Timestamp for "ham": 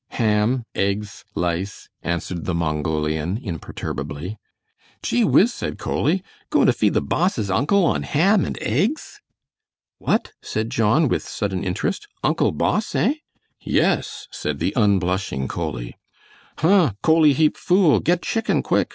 0.13-0.63, 8.01-8.43